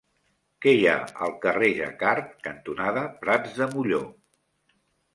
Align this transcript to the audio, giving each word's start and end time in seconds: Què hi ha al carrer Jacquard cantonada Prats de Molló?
Què 0.65 0.71
hi 0.77 0.87
ha 0.91 0.95
al 1.25 1.35
carrer 1.43 1.69
Jacquard 1.81 2.33
cantonada 2.49 3.07
Prats 3.23 3.57
de 3.63 3.71
Molló? 3.77 4.05